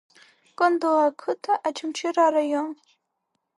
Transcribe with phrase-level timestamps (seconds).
[0.57, 2.69] Кындыӷ ақыҭа, Очамчыра араион.